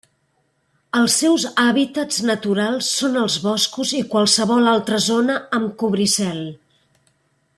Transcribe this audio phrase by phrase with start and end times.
[0.99, 6.45] Els seus hàbitats naturals són els boscos i qualsevol altra zona amb cobricel.